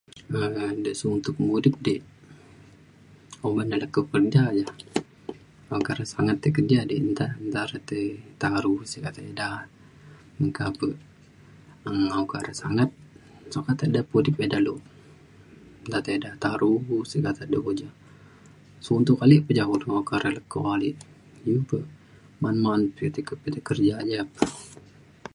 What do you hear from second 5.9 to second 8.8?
re sangat tei kerja dik nta re ti taru